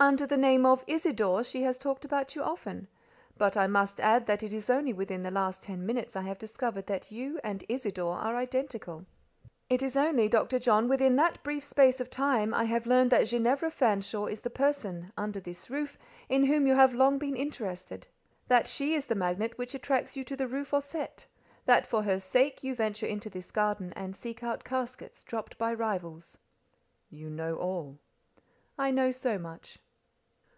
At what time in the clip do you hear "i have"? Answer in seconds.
6.14-6.38, 12.54-12.86